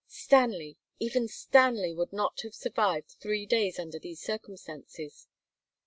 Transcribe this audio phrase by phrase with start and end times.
[0.07, 5.27] "Stanley even Stanley would not have survived three days under these circumstances."